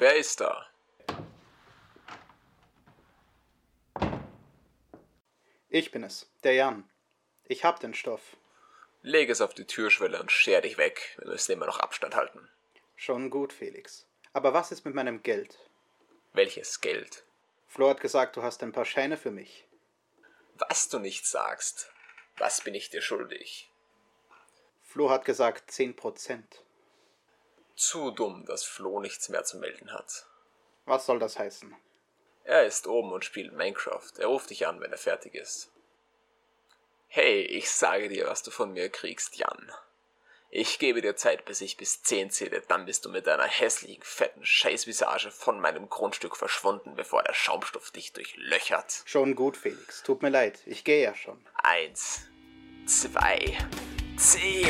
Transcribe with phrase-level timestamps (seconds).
[0.00, 0.66] Wer ist da?
[5.68, 6.88] Ich bin es, der Jan.
[7.44, 8.38] Ich hab den Stoff.
[9.02, 11.14] Leg es auf die Türschwelle und scher dich weg.
[11.18, 12.48] Wir müssen immer noch Abstand halten.
[12.96, 14.06] Schon gut, Felix.
[14.32, 15.58] Aber was ist mit meinem Geld?
[16.32, 17.22] Welches Geld?
[17.66, 19.66] Flo hat gesagt, du hast ein paar Scheine für mich.
[20.54, 21.92] Was du nicht sagst,
[22.38, 23.68] was bin ich dir schuldig?
[24.82, 26.42] Flo hat gesagt 10%.
[27.80, 30.26] Zu dumm, dass Flo nichts mehr zu melden hat.
[30.84, 31.74] Was soll das heißen?
[32.44, 34.10] Er ist oben und spielt Minecraft.
[34.18, 35.72] Er ruft dich an, wenn er fertig ist.
[37.08, 39.72] Hey, ich sage dir, was du von mir kriegst, Jan.
[40.50, 44.02] Ich gebe dir Zeit, bis ich bis 10 zähle, dann bist du mit deiner hässlichen,
[44.02, 49.04] fetten Scheißvisage von meinem Grundstück verschwunden, bevor der Schaumstoff dich durchlöchert.
[49.06, 50.02] Schon gut, Felix.
[50.02, 50.60] Tut mir leid.
[50.66, 51.42] Ich gehe ja schon.
[51.54, 52.28] Eins,
[52.84, 53.56] zwei,
[54.18, 54.68] zehn.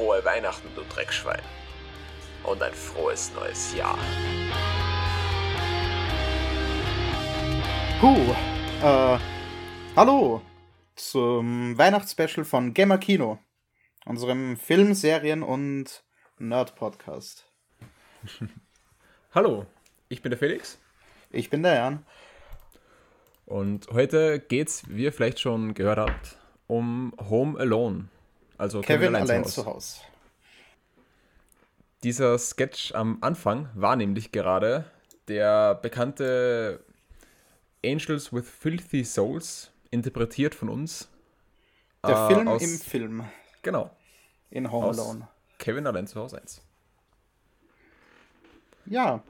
[0.00, 1.42] Frohe Weihnachten, du Dreckschwein.
[2.42, 3.98] Und ein frohes neues Jahr.
[8.00, 8.34] Puh.
[8.82, 9.18] Äh,
[9.94, 10.40] hallo
[10.96, 13.40] zum Weihnachtsspecial von Gamer Kino,
[14.06, 16.02] unserem Film, Serien und
[16.38, 17.44] Nerd-Podcast.
[19.34, 19.66] Hallo,
[20.08, 20.78] ich bin der Felix
[21.28, 22.06] Ich bin der Jan.
[23.44, 28.08] und heute geht's, wie ihr vielleicht schon gehört habt, um Home Alone.
[28.60, 29.54] Also Kevin allein Hause.
[29.54, 30.00] zu Hause.
[32.02, 34.84] Dieser Sketch am Anfang war nämlich gerade
[35.28, 36.84] der bekannte
[37.82, 41.08] Angels with Filthy Souls, interpretiert von uns.
[42.06, 43.24] Der äh, Film aus- im Film
[43.62, 43.90] Genau,
[44.50, 45.28] in Home Alone.
[45.58, 46.60] Kevin allein zu Hause 1.
[48.84, 49.22] Ja.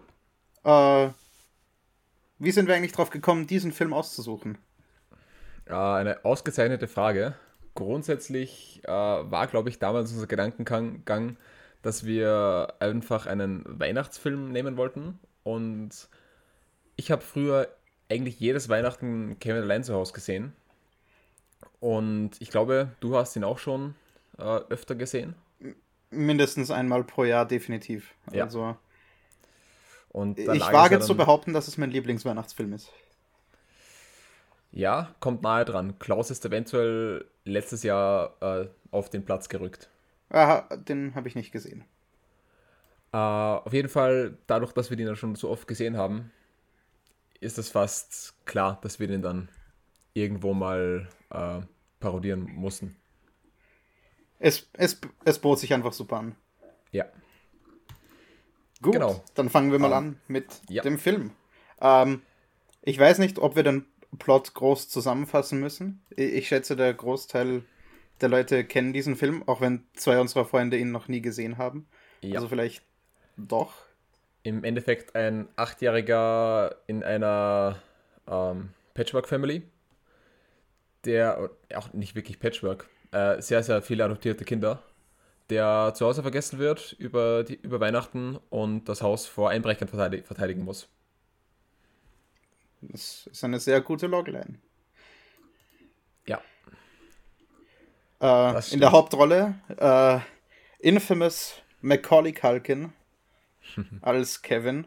[0.65, 1.11] Äh,
[2.39, 4.59] wie sind wir eigentlich drauf gekommen, diesen Film auszusuchen?
[5.67, 7.37] Äh, eine ausgezeichnete Frage.
[7.81, 11.39] Grundsätzlich äh, war, glaube ich, damals unser Gedankengang,
[11.81, 15.19] dass wir einfach einen Weihnachtsfilm nehmen wollten.
[15.45, 15.91] Und
[16.97, 17.69] ich habe früher
[18.11, 20.53] eigentlich jedes Weihnachten Kevin allein zu Hause gesehen.
[21.81, 23.95] Und ich glaube, du hast ihn auch schon
[24.37, 25.35] äh, öfter gesehen.
[26.11, 28.13] Mindestens einmal pro Jahr, definitiv.
[28.31, 28.45] Ja.
[28.45, 28.77] Also,
[30.37, 32.93] ich wage zu behaupten, dass es mein Lieblingsweihnachtsfilm ist.
[34.71, 35.99] Ja, kommt nahe dran.
[35.99, 39.91] Klaus ist eventuell letztes Jahr äh, auf den Platz gerückt.
[40.31, 41.85] Aha, den habe ich nicht gesehen.
[43.13, 46.31] Äh, auf jeden Fall, dadurch, dass wir den dann schon so oft gesehen haben,
[47.41, 49.49] ist es fast klar, dass wir den dann
[50.15, 51.61] irgendwo mal äh,
[51.99, 52.97] parodieren mussten.
[54.39, 56.37] Es, es, es bot sich einfach super an.
[56.93, 57.05] Ja.
[58.83, 59.23] Gut, Genau.
[59.35, 60.83] dann fangen wir mal Ähm, an mit ja.
[60.83, 61.33] dem Film.
[61.81, 62.23] Ähm,
[62.83, 63.85] ich weiß nicht, ob wir den
[64.19, 66.03] Plot groß zusammenfassen müssen.
[66.15, 67.63] Ich, schätze, der Großteil
[68.21, 71.87] der Leute kennen diesen Film, auch wenn zwei unserer Freunde ihn noch nie gesehen haben.
[72.23, 72.37] Ja.
[72.37, 72.83] Also vielleicht
[73.37, 73.75] doch.
[74.43, 77.81] Im Endeffekt ein Achtjähriger in einer
[78.27, 79.63] ähm, Patchwork-Family,
[81.05, 84.83] der, auch nicht wirklich Patchwork, äh, sehr, sehr viele adoptierte Kinder,
[85.51, 90.27] der zu Hause vergessen wird über, die, über Weihnachten und das Haus vor Einbrechern verteidig,
[90.27, 90.89] verteidigen muss.
[92.83, 94.59] Das ist eine sehr gute Logline.
[96.27, 96.41] Ja,
[98.21, 98.93] Äh, in der.
[98.93, 100.19] Hauptrolle äh,
[100.87, 102.93] Infamous Macaulay Culkin
[104.03, 104.87] als Kevin,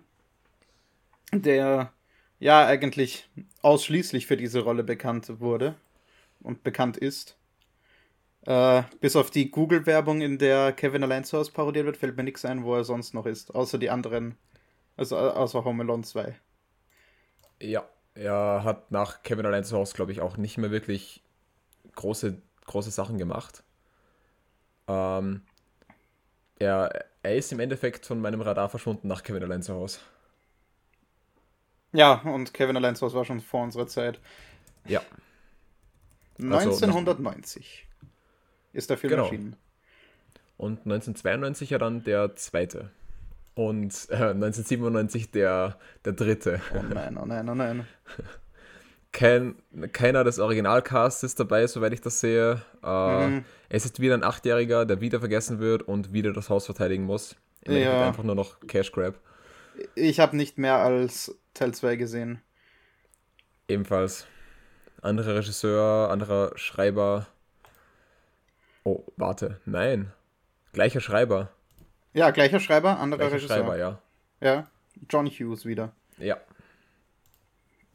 [1.32, 1.92] der
[2.40, 3.30] ja eigentlich
[3.62, 5.76] ausschließlich für diese Rolle bekannt wurde
[6.42, 7.38] und bekannt ist.
[8.46, 12.24] Äh, bis auf die Google-Werbung, in der Kevin allein zu Hause parodiert wird, fällt mir
[12.24, 13.56] nichts ein, wo er sonst noch ist.
[13.56, 14.38] Außer die anderen,
[14.98, 16.36] also au- außer Home Alone 2.
[17.64, 21.24] Ja, er hat nach Kevin allein zu Hause, glaube ich, auch nicht mehr wirklich
[21.96, 23.64] große, große Sachen gemacht.
[24.88, 25.42] Ähm,
[26.60, 30.00] er, er ist im Endeffekt von meinem Radar verschwunden nach Kevin allein zu Hause.
[31.94, 34.20] Ja, und Kevin allein zu Hause war schon vor unserer Zeit.
[34.88, 35.02] Ja,
[36.50, 37.88] Also, 1990
[38.74, 39.24] ist der Film Genau.
[39.24, 39.56] erschienen.
[40.58, 42.90] und 1992 ja dann der zweite.
[43.56, 46.60] Und äh, 1997 der, der dritte.
[46.76, 47.88] Oh nein, oh nein, oh nein.
[49.12, 49.56] Kein,
[49.92, 52.62] keiner des Originalcasts ist dabei, soweit ich das sehe.
[52.84, 53.46] Äh, Mhm.
[53.70, 57.36] Es ist wieder ein Achtjähriger, der wieder vergessen wird und wieder das Haus verteidigen muss.
[57.66, 57.74] Ja.
[57.74, 59.16] Endeffekt einfach nur noch Cash Grab.
[59.96, 62.42] Ich habe nicht mehr als Teil 2 gesehen.
[63.68, 64.28] Ebenfalls.
[65.02, 67.28] Anderer Regisseur, anderer Schreiber.
[68.84, 70.12] Oh, warte, nein.
[70.74, 71.50] Gleicher Schreiber.
[72.14, 73.58] Ja, gleicher Schreiber, anderer Gleicher Regisseur.
[73.58, 74.02] Schreiber, ja.
[74.40, 74.68] Ja,
[75.10, 75.94] John Hughes wieder.
[76.18, 76.38] Ja.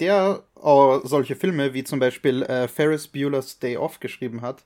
[0.01, 4.65] der auch solche Filme wie zum Beispiel äh, Ferris Bueller's Day Off geschrieben hat,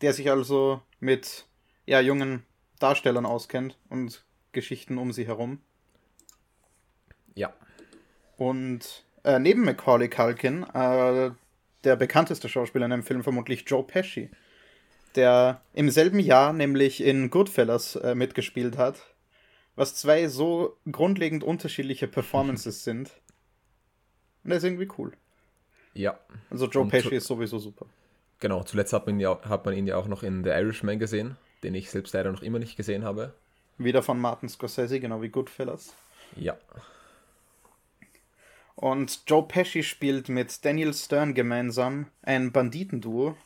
[0.00, 1.46] der sich also mit
[1.86, 2.44] ja, jungen
[2.78, 5.60] Darstellern auskennt und Geschichten um sie herum.
[7.34, 7.52] Ja.
[8.36, 11.30] Und äh, neben Macaulay Culkin, äh,
[11.84, 14.30] der bekannteste Schauspieler in dem Film vermutlich Joe Pesci,
[15.14, 19.00] der im selben Jahr nämlich in Goodfellas äh, mitgespielt hat,
[19.76, 23.10] was zwei so grundlegend unterschiedliche Performances sind.
[24.44, 25.12] Und der ist irgendwie cool.
[25.94, 26.18] Ja.
[26.50, 27.86] Also Joe Und Pesci ist sowieso super.
[28.40, 31.36] Genau, zuletzt hat man, ja, hat man ihn ja auch noch in The Irishman gesehen,
[31.62, 33.34] den ich selbst leider noch immer nicht gesehen habe.
[33.78, 35.94] Wieder von Martin Scorsese, genau wie Goodfellas.
[36.36, 36.56] Ja.
[38.74, 43.36] Und Joe Pesci spielt mit Daniel Stern gemeinsam ein Banditenduo.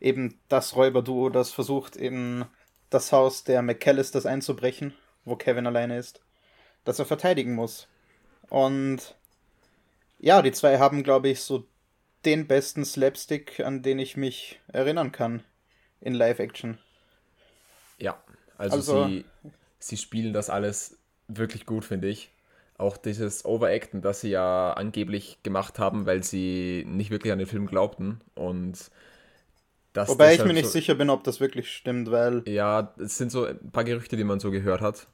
[0.00, 2.44] Eben das Räuberduo, das versucht, in
[2.88, 4.94] das Haus der McAllisters einzubrechen,
[5.24, 6.20] wo Kevin alleine ist,
[6.84, 7.86] das er verteidigen muss.
[8.48, 9.14] Und
[10.18, 11.66] ja, die zwei haben, glaube ich, so
[12.24, 15.42] den besten Slapstick, an den ich mich erinnern kann
[16.00, 16.78] in Live-Action.
[17.98, 18.22] Ja.
[18.58, 19.24] Also, Also- sie,
[19.78, 20.98] sie spielen das alles
[21.28, 22.30] wirklich gut, finde ich.
[22.76, 27.46] Auch dieses Overacten, das sie ja angeblich gemacht haben, weil sie nicht wirklich an den
[27.46, 28.20] Film glaubten.
[28.34, 28.90] Und
[29.94, 33.32] Wobei ich mir nicht so, sicher bin, ob das wirklich stimmt, weil Ja, es sind
[33.32, 35.08] so ein paar Gerüchte, die man so gehört hat.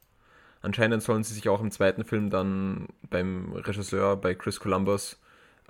[0.63, 5.19] Anscheinend sollen sie sich auch im zweiten Film dann beim Regisseur, bei Chris Columbus,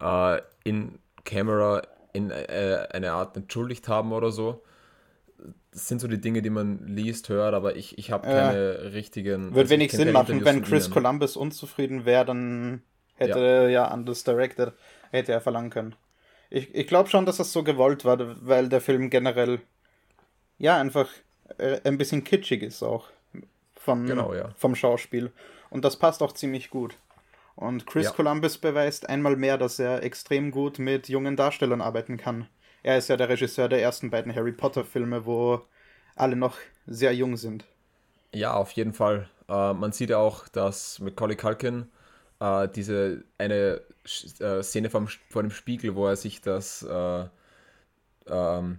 [0.00, 1.82] äh, in Camera
[2.12, 4.62] in äh, eine Art entschuldigt haben oder so.
[5.70, 8.32] Das sind so die Dinge, die man liest, hört, aber ich, ich habe Ja.
[8.32, 9.54] keine richtigen.
[9.54, 10.90] Wird also wenig Sinn machen, wenn Chris.
[10.90, 12.82] Columbus unzufrieden wäre, dann
[13.14, 14.72] hätte er ja anders directed,
[15.10, 15.94] hätte er verlangen können.
[16.50, 19.60] Ich, ich glaube schon, dass das so gewollt war, weil der Film generell
[20.58, 21.08] ja einfach
[21.58, 23.08] äh, ein bisschen kitschig ist auch
[23.74, 24.50] von, Genau, ja.
[24.56, 25.32] vom Schauspiel.
[25.70, 26.96] Und das passt auch ziemlich gut.
[27.56, 28.10] Und Chris Ja.
[28.12, 32.48] Columbus beweist einmal mehr, dass er extrem gut mit jungen Darstellern arbeiten kann.
[32.82, 35.62] Er ist ja der Regisseur der ersten beiden Harry Potter-Filme, wo
[36.14, 36.56] alle noch
[36.86, 37.64] sehr jung sind.
[38.32, 39.28] Ja, auf jeden Fall.
[39.48, 41.88] Äh, man sieht ja auch, dass Macaulay Culkin
[42.40, 43.80] äh, diese eine
[44.40, 47.24] äh, Szene vom, vor dem Spiegel, wo er sich das, äh,
[48.28, 48.78] ähm,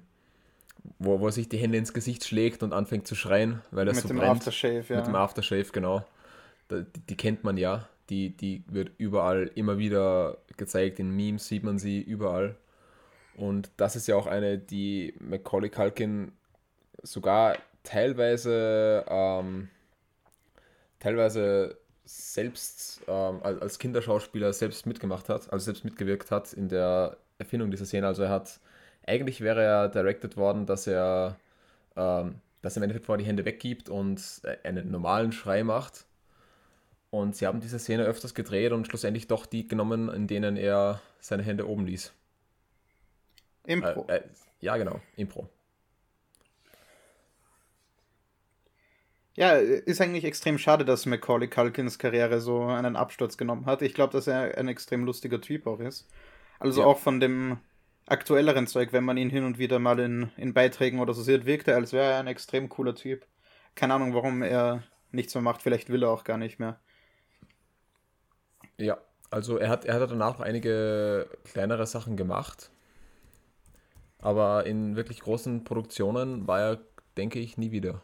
[1.00, 3.94] wo, wo er sich die Hände ins Gesicht schlägt und anfängt zu schreien, weil er
[3.94, 4.31] mit so dem brennt.
[4.42, 4.98] Aftershave, ja.
[4.98, 6.06] Mit dem Aftershave, genau.
[6.68, 7.88] Da- Die, die kennt man ja.
[8.09, 11.00] Die, die wird überall immer wieder gezeigt.
[11.00, 12.56] In Memes sieht man sie überall.
[13.36, 16.31] Und das ist ja auch eine, die Macaulay Culkin
[17.04, 19.68] sogar teilweise ähm,
[21.00, 21.77] teilweise
[22.07, 27.86] selbst ähm, als Kinderschauspieler selbst mitgemacht hat, also selbst mitgewirkt hat in der Erfindung dieser
[27.86, 28.07] Szene.
[28.07, 28.59] Also er hat,
[29.06, 31.38] eigentlich wäre er directed worden, dass er,
[31.95, 36.06] ähm, dass er im Endeffekt vorher die Hände weggibt und einen normalen Schrei macht.
[37.09, 41.01] Und sie haben diese Szene öfters gedreht und schlussendlich doch die genommen, in denen er
[41.19, 42.13] seine Hände oben ließ.
[43.65, 44.06] Impro.
[44.07, 44.21] Äh, äh,
[44.62, 45.50] ja, genau, Impro.
[49.38, 53.84] Ja, ist eigentlich extrem schade, dass Macaulay Culkins Karriere so einen Absturz genommen hat.
[53.84, 56.07] Ich glaube, dass er ein extrem lustiger Typ auch ist.
[56.60, 56.88] Also Ja.
[56.88, 57.60] auch von dem
[58.07, 61.45] aktuelleren Zeug, wenn man ihn hin und wieder mal in, in Beiträgen oder so sieht,
[61.45, 63.28] wirkt er, als wäre er ein extrem cooler Typ.
[63.75, 65.62] Keine Ahnung, warum er nichts mehr macht.
[65.62, 66.80] Vielleicht will er auch gar nicht mehr.
[68.78, 68.97] Ja,
[69.30, 72.71] also er hat, er hat danach noch einige kleinere Sachen gemacht.
[74.19, 76.80] Aber in wirklich großen Produktionen war er,
[77.18, 78.02] denke ich, nie wieder.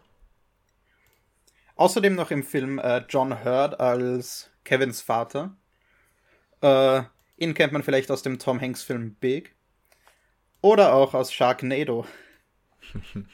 [1.75, 5.55] Außerdem noch im Film äh, John Hurt als Kevins Vater.
[6.61, 7.03] Äh,
[7.37, 9.55] ihn kennt man vielleicht aus dem Tom Hanks Film Big.
[10.61, 12.05] Oder auch aus Sharknado.
[13.03, 13.25] Super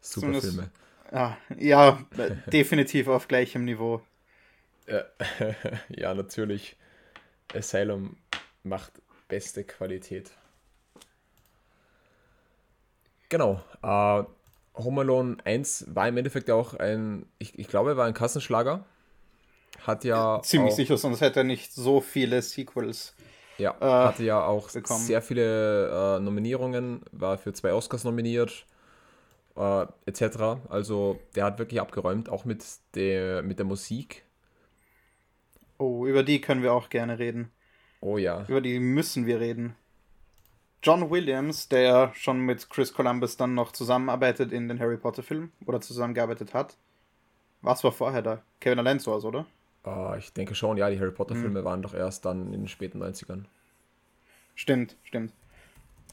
[0.00, 0.70] Zumindest- Filme.
[1.10, 4.02] Ah, ja, äh, definitiv auf gleichem Niveau.
[4.86, 5.04] Ja,
[5.88, 6.76] ja, natürlich.
[7.54, 8.18] Asylum
[8.62, 8.92] macht
[9.26, 10.30] beste Qualität.
[13.30, 13.62] Genau.
[13.82, 14.24] Äh,
[14.78, 18.84] Home Alone 1 war im Endeffekt auch ein, ich, ich glaube, er war ein Kassenschlager.
[19.86, 23.14] Hat ja Ziemlich auch, sicher, sonst hätte er nicht so viele Sequels.
[23.58, 25.00] Ja, äh, hatte ja auch bekommen.
[25.00, 28.66] sehr viele äh, Nominierungen, war für zwei Oscars nominiert,
[29.56, 30.60] äh, etc.
[30.68, 34.24] Also der hat wirklich abgeräumt, auch mit der, mit der Musik.
[35.78, 37.50] Oh, über die können wir auch gerne reden.
[38.00, 39.74] Oh ja, Über die müssen wir reden.
[40.82, 45.52] John Williams, der schon mit Chris Columbus dann noch zusammenarbeitet in den Harry Potter Filmen
[45.66, 46.76] oder zusammengearbeitet hat.
[47.62, 48.42] Was war vorher da?
[48.60, 49.46] Kevin Allein war's, oder?
[49.88, 51.10] äh, ich denke schon, ja, die Harry.
[51.10, 53.44] Potter-Filme waren doch erst dann in den späten 90ern.
[54.54, 55.32] Stimmt, stimmt.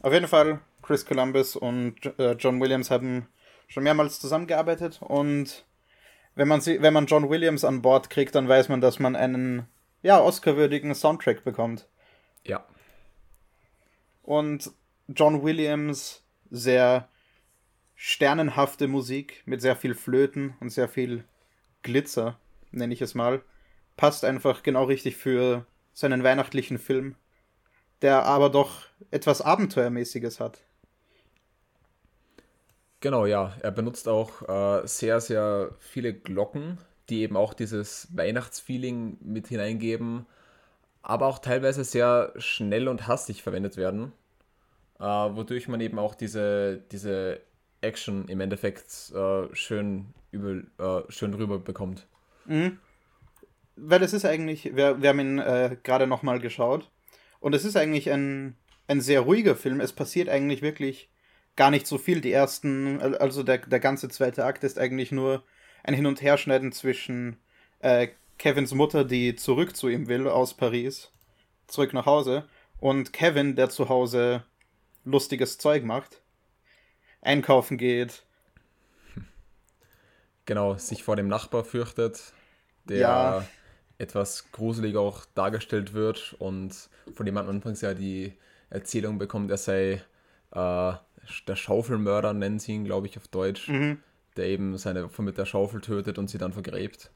[0.02, 3.28] Auf jeden Fall, Chris Columbus und äh, John Williams haben
[3.68, 5.66] schon mehrmals zusammengearbeitet und
[6.36, 9.16] wenn man, sie, wenn man John Williams an Bord kriegt, dann weiß man, dass man
[9.16, 9.68] einen
[10.04, 11.88] ja, Oscar-würdigen Soundtrack bekommt.
[12.44, 12.66] Ja.
[14.26, 14.72] Und
[15.08, 17.10] John Williams sehr
[17.94, 21.26] sternenhafte Musik mit sehr viel Flöten und sehr viel
[21.84, 22.40] Glitzer,
[22.72, 23.44] nenne ich es mal.
[23.98, 27.16] Passt einfach genau richtig für seinen weihnachtlichen Film,
[28.02, 30.64] der aber doch etwas Abenteuermäßiges hat.
[33.00, 33.56] Genau, ja.
[33.62, 36.80] Er benutzt auch äh, sehr, sehr viele Glocken,
[37.10, 40.26] die eben auch dieses Weihnachtsfeeling mit hineingeben,
[41.06, 44.12] aber auch teilweise sehr schnell und hastig verwendet werden,
[45.00, 47.42] äh, wodurch man eben auch diese, diese
[47.82, 52.08] Action im Endeffekt äh, schön, übel, äh, schön rüber bekommt.
[52.46, 52.80] Mhm.
[53.76, 56.90] Weil es ist eigentlich, wir, wir haben ihn äh, gerade nochmal geschaut
[57.40, 58.56] und es ist eigentlich ein,
[58.88, 59.82] ein sehr ruhiger Film.
[59.82, 61.10] Es passiert eigentlich wirklich
[61.56, 62.22] gar nicht so viel.
[62.22, 65.44] Die ersten, also der, der ganze zweite Akt ist eigentlich nur
[65.84, 67.38] ein Hin- und Herschneiden zwischen
[67.80, 71.12] äh, Kevins Mutter, die zurück zu ihm will aus Paris,
[71.68, 72.48] zurück nach Hause,
[72.80, 74.44] und Kevin, der zu Hause
[75.06, 76.22] lustiges Zeug macht,
[77.22, 78.24] einkaufen geht.
[80.46, 82.34] Genau, sich vor dem Nachbar fürchtet,
[82.84, 83.48] der Ja.
[83.98, 88.34] etwas gruselig auch dargestellt wird und von dem man anfangs ja die
[88.70, 90.04] Erzählung bekommt, er sei
[90.52, 90.94] äh,
[91.48, 94.02] der Schaufelmörder, nennen sie ihn, glaube ich, auf Deutsch, Mhm.
[94.38, 97.10] der eben seine Opfer mit der Schaufel tötet und sie dann vergräbt.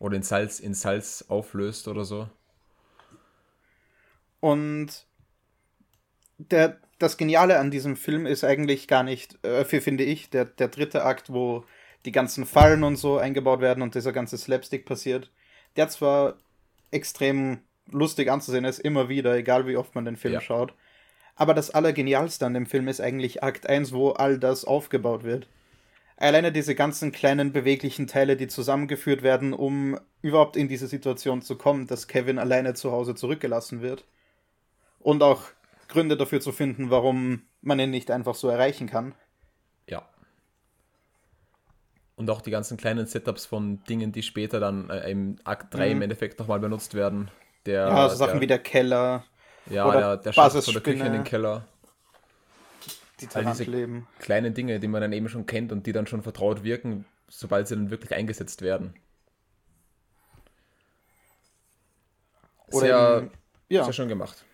[0.00, 2.28] Oder in Salz, in Salz auflöst oder so.
[4.40, 5.06] Und
[6.38, 10.46] der, das Geniale an diesem Film ist eigentlich gar nicht, äh, für, finde ich, der,
[10.46, 11.64] der dritte Akt, wo
[12.06, 15.30] die ganzen Fallen und so eingebaut werden und dieser ganze Slapstick passiert.
[15.76, 16.38] Der zwar
[16.90, 20.40] extrem lustig anzusehen ist, immer wieder, egal wie oft man den Film Ja.
[20.40, 20.74] schaut.
[21.36, 25.48] Aber das Allergenialste an dem Film ist eigentlich Akt 1, wo all das aufgebaut wird.
[26.20, 31.56] Alleine diese ganzen kleinen beweglichen Teile, die zusammengeführt werden, um überhaupt in diese Situation zu
[31.56, 34.04] kommen, dass Kevin alleine zu Hause zurückgelassen wird.
[35.00, 35.44] Und auch
[35.88, 39.14] Gründe dafür zu finden, warum man ihn nicht einfach so erreichen kann.
[39.88, 40.08] Ja.
[42.16, 45.90] Und auch die ganzen kleinen Setups von Dingen, die später dann äh, im Akt 3
[45.92, 46.02] im Mhm.
[46.02, 47.30] Endeffekt nochmal benutzt werden.
[47.66, 49.24] Der, Ja, so Sachen der, wie der Keller,
[49.66, 51.66] ja, oder der, der Schatz von der Küche in den Keller.
[53.20, 54.06] Die All Tarantleben.
[54.18, 57.68] Kleine Dinge, die man dann eben schon kennt und die dann schon vertraut wirken, sobald
[57.68, 58.94] sie dann wirklich eingesetzt werden.
[62.72, 63.30] Oder Sehr, eben,
[63.68, 64.44] ja, sehr schön gemacht.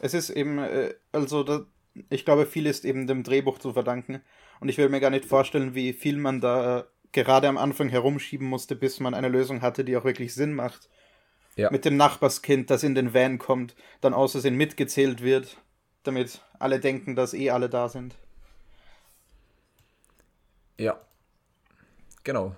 [0.00, 1.64] es ist eben, äh, also da,
[2.10, 4.20] ich glaube, viel ist eben dem Drehbuch zu verdanken.
[4.60, 7.88] Und ich will mir gar nicht vorstellen, wie viel man da äh, gerade am Anfang
[7.88, 10.88] herumschieben musste, bis man eine Lösung hatte, die auch wirklich Sinn macht.
[11.56, 11.70] Ja.
[11.70, 15.56] Mit dem Nachbarskind, das in den Van kommt, dann aus Versehen mitgezählt wird,
[16.04, 18.14] damit alle denken, dass eh alle da sind.
[20.78, 20.98] Ja.
[22.22, 22.54] Genau.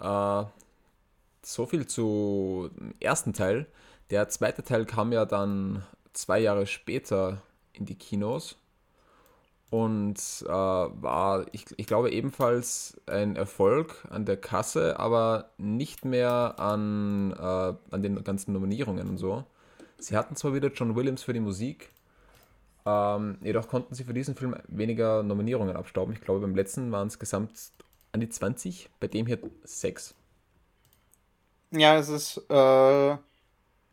[0.00, 0.44] Äh,
[1.42, 3.66] so viel zu dem ersten Teil.
[4.10, 8.56] Der zweite Teil kam ja dann zwei Jahre später in die Kinos
[9.70, 16.54] und äh, war, ich, ich glaube, ebenfalls ein Erfolg an der Kasse, aber nicht mehr
[16.58, 19.44] an, äh, an den ganzen Nominierungen und so.
[19.98, 21.90] Sie hatten zwar wieder John Williams für die Musik,
[22.86, 26.14] ähm, jedoch konnten sie für diesen Film weniger Nominierungen abstauben.
[26.14, 27.50] Ich glaube, beim letzten waren es gesamt
[28.12, 30.14] an die 20, bei dem hier 6.
[31.72, 33.16] Ja, es ist, äh,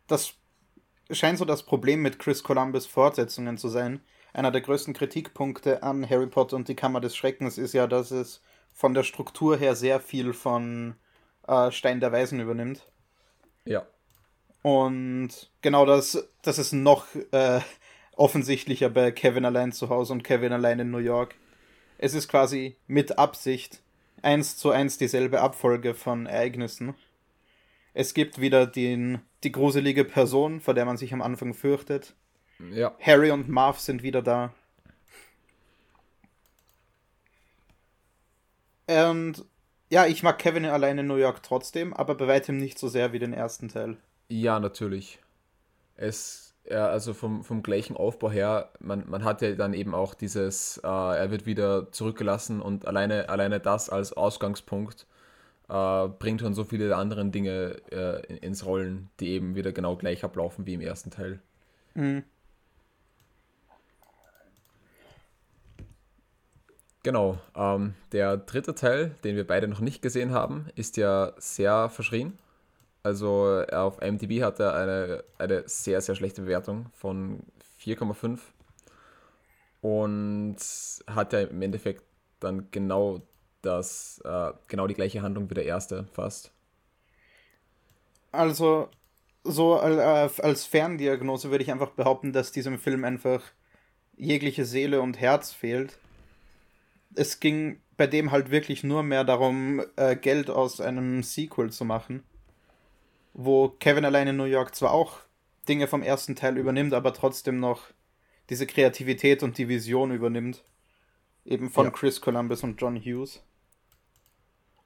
[0.07, 0.33] das
[1.09, 3.99] scheint so das Problem mit Chris Columbus Fortsetzungen zu sein.
[4.31, 8.11] Einer der größten Kritikpunkte an Harry Potter und die Kammer des Schreckens ist ja, dass
[8.11, 8.41] es
[8.73, 10.95] von der Struktur her sehr viel von
[11.47, 12.87] äh, Stein der Weisen übernimmt.
[13.65, 13.85] Ja.
[14.61, 17.59] Und genau das, das ist noch äh,
[18.15, 21.35] offensichtlicher bei Kevin allein zu Hause und Kevin allein in New York.
[21.97, 23.81] Es ist quasi mit Absicht
[24.21, 26.95] eins zu eins dieselbe Abfolge von Ereignissen.
[27.93, 32.15] Es gibt wieder den, die gruselige Person, vor der man sich am Anfang fürchtet.
[32.71, 32.95] Ja.
[32.99, 34.53] Harry und Marv sind wieder da.
[38.87, 39.45] Und
[39.89, 43.13] ja, ich mag Kevin allein in New York trotzdem, aber bei weitem nicht so sehr
[43.13, 43.97] wie den ersten Teil.
[44.27, 45.19] Ja, natürlich.
[45.95, 50.13] Es, ja, also vom, vom gleichen Aufbau her, man, man hat ja dann eben auch
[50.13, 55.05] dieses, äh, er wird wieder zurückgelassen und alleine, alleine das als Ausgangspunkt
[55.69, 59.95] äh, bringt schon so viele andere Dinge äh, in- ins Rollen, die eben wieder genau
[59.97, 61.39] gleich ablaufen wie im ersten Teil.
[61.95, 62.23] Mhm.
[67.03, 67.37] Genau.
[67.55, 72.37] Ähm, der dritte Teil, den wir beide noch nicht gesehen haben, ist ja sehr verschrien.
[73.03, 77.41] Also auf IMDb hat er eine, eine sehr, sehr schlechte Bewertung von
[77.81, 78.39] 4,5
[79.81, 80.55] und
[81.07, 82.03] hat ja im Endeffekt
[82.39, 83.21] dann genau
[83.61, 86.51] das, äh, genau die gleiche Handlung wie der erste fast.
[88.31, 88.87] Also,
[89.43, 93.41] so als Ferndiagnose würde ich einfach behaupten, dass diesem Film einfach
[94.15, 95.99] jegliche Seele und Herz fehlt.
[97.15, 101.85] Es ging bei dem halt wirklich nur mehr darum, äh, Geld aus einem Sequel zu
[101.85, 102.23] machen.
[103.33, 105.19] Wo Kevin allein in New York zwar auch
[105.67, 107.87] Dinge vom ersten Teil übernimmt, aber trotzdem noch
[108.49, 110.63] diese Kreativität und die Vision übernimmt.
[111.45, 111.91] Eben von ja.
[111.91, 113.41] Chris Columbus und John Hughes.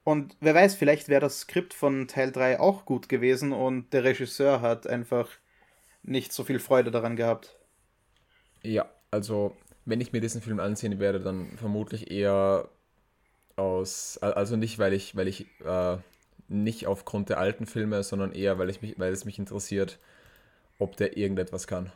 [0.04, 4.06] Und wer weiß, vielleicht wäre das Skript von Teil 3 auch gut gewesen und der
[4.06, 5.28] Regisseur hat einfach
[6.02, 7.58] nicht so viel Freude daran gehabt.
[8.64, 12.70] Ja, also wenn ich mir diesen Film ansehen werde, dann vermutlich eher
[13.58, 15.98] aus, also nicht, weil ich, weil ich äh,
[16.48, 20.00] nicht aufgrund der alten Filme, sondern eher, weil ich mich, weil es mich interessiert,
[20.80, 21.92] ob der irgendetwas kann.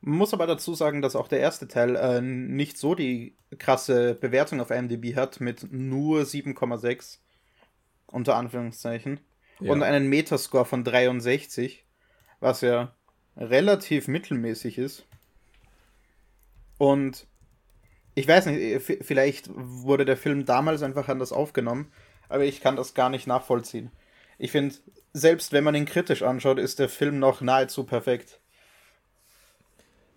[0.00, 4.14] Man muss aber dazu sagen, dass auch der erste Teil äh, nicht so die krasse
[4.14, 7.18] Bewertung auf IMDb hat mit nur 7,6
[8.06, 9.20] unter Anführungszeichen
[9.60, 9.70] ja.
[9.70, 11.84] und einen Metascore von 63,
[12.40, 12.94] was ja
[13.36, 15.06] relativ mittelmäßig ist.
[16.78, 17.26] Und
[18.14, 21.92] ich weiß nicht, vielleicht wurde der Film damals einfach anders aufgenommen,
[22.30, 23.90] aber ich kann das gar nicht nachvollziehen.
[24.38, 24.74] Ich finde,
[25.12, 28.40] selbst wenn man ihn kritisch anschaut, ist der Film noch nahezu perfekt.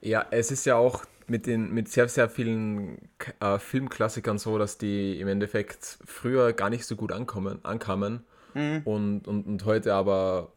[0.01, 4.77] Ja, es ist ja auch mit, den, mit sehr, sehr vielen äh, Filmklassikern so, dass
[4.77, 8.81] die im Endeffekt früher gar nicht so gut ankommen, ankamen mhm.
[8.85, 10.51] und, und, und heute aber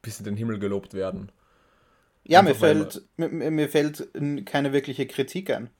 [0.00, 1.30] bis in den Himmel gelobt werden.
[2.24, 4.08] Ja, mir fällt, mir, mir fällt
[4.46, 5.70] keine wirkliche Kritik ein.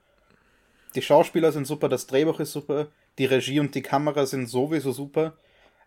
[0.94, 2.88] Die Schauspieler sind super, das Drehbuch ist super,
[3.18, 5.36] die Regie und die Kamera sind sowieso super.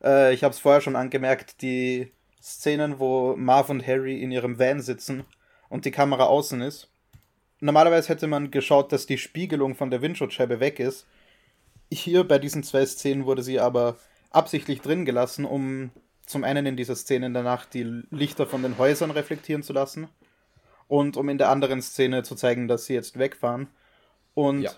[0.04, 4.60] Äh, ich habe es vorher schon angemerkt, die Szenen, wo Marv und Harry in ihrem
[4.60, 5.26] Van sitzen
[5.70, 6.90] und die Kamera außen ist.
[7.60, 11.08] Normalerweise hätte man geschaut, dass die Spiegelung von der Windschutzscheibe weg ist.
[11.92, 13.98] Hier bei diesen zwei Szenen wurde sie aber
[14.30, 15.92] absichtlich drin gelassen, um
[16.26, 20.10] zum einen in dieser Szene Nacht die Lichter von den Häusern reflektieren zu lassen
[20.88, 23.68] und um in der anderen Szene zu zeigen, dass sie jetzt wegfahren.
[24.34, 24.72] Und ja.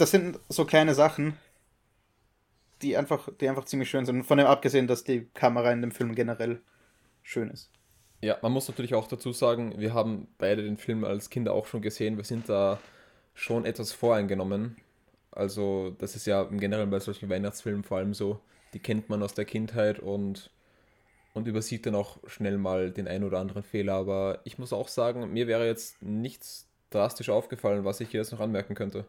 [0.00, 1.36] Das sind so kleine Sachen,
[2.82, 4.24] die einfach, die einfach ziemlich schön sind.
[4.24, 6.60] Von dem abgesehen, dass die Kamera in dem Film generell
[7.22, 7.70] schön ist.
[8.22, 11.66] Ja, man muss natürlich auch dazu sagen, wir haben beide den Film als Kinder auch
[11.66, 12.16] schon gesehen.
[12.16, 12.78] Wir sind da
[13.34, 14.76] schon etwas voreingenommen.
[15.30, 18.40] Also, das ist ja im Generellen bei solchen Weihnachtsfilmen vor allem so.
[18.74, 20.50] Die kennt man aus der Kindheit und,
[21.34, 23.94] und übersieht dann auch schnell mal den einen oder anderen Fehler.
[23.94, 28.32] Aber ich muss auch sagen, mir wäre jetzt nichts drastisch aufgefallen, was ich hier jetzt
[28.32, 29.06] noch anmerken könnte.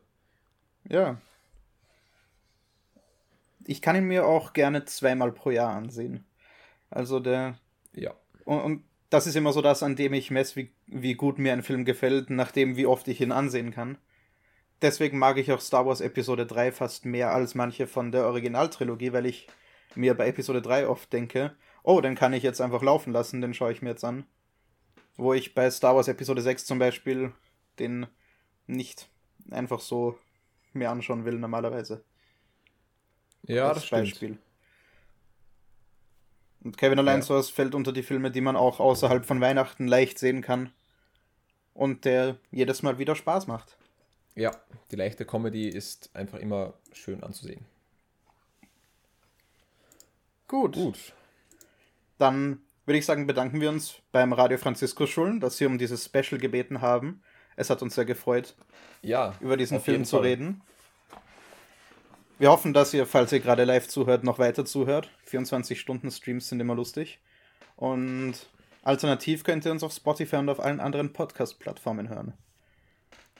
[0.90, 1.20] Ja.
[3.66, 6.26] Ich kann ihn mir auch gerne zweimal pro Jahr ansehen.
[6.90, 7.58] Also der.
[7.94, 8.14] Ja.
[8.46, 11.54] Und, und das ist immer so das, an dem ich messe, wie, wie gut mir
[11.54, 13.98] ein Film gefällt, nachdem wie oft ich ihn ansehen kann.
[14.82, 19.14] Deswegen mag ich auch Star Wars Episode 3 fast mehr als manche von der Originaltrilogie,
[19.14, 19.48] weil ich
[19.96, 23.54] mir bei Episode 3 oft denke, oh, den kann ich jetzt einfach laufen lassen, den
[23.54, 24.26] schaue ich mir jetzt an.
[25.18, 27.32] Wo ich bei Star Wars Episode 6 zum Beispiel
[27.80, 28.08] den
[28.66, 29.10] nicht
[29.52, 30.18] einfach so
[30.74, 32.04] mir anschauen will, normalerweise.
[33.44, 34.30] Ja, das, das Beispiel.
[34.30, 34.40] Stimmt.
[36.64, 37.26] Und Kevin Allein ja.
[37.26, 40.72] sowas fällt unter die Filme, die man auch außerhalb von Weihnachten leicht sehen kann.
[41.74, 43.78] Und der jedes Mal wieder Spaß macht.
[44.36, 44.52] Ja,
[44.92, 47.66] die leichte Comedy ist einfach immer schön anzusehen.
[50.48, 50.76] Gut.
[50.76, 51.14] Gut.
[52.18, 56.06] Dann würde ich sagen, bedanken wir uns beim Radio Francisco Schulen, dass sie um dieses
[56.06, 57.24] Special gebeten haben.
[57.56, 58.56] Es hat uns sehr gefreut,
[59.02, 60.26] ja, über diesen Film zu Fall.
[60.26, 60.62] reden.
[62.40, 65.12] Wir hoffen, dass ihr, falls ihr gerade live zuhört, noch weiter zuhört.
[65.30, 67.20] 24-Stunden-Streams sind immer lustig.
[67.76, 68.34] Und
[68.82, 72.34] alternativ könnt ihr uns auf Spotify und auf allen anderen Podcast-Plattformen hören.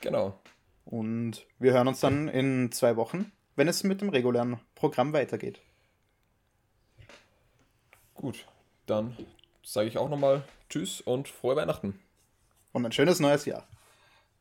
[0.02, 0.40] Genau.
[0.86, 5.62] Und wir hören uns dann in zwei Wochen, wenn es mit dem regulären Programm weitergeht.
[8.14, 8.46] Gut,
[8.86, 9.18] dann
[9.64, 12.00] sage ich auch nochmal Tschüss und frohe Weihnachten.
[12.72, 13.68] Und ein schönes neues Jahr.